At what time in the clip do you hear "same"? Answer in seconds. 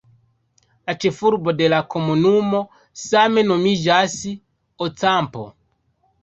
3.03-3.45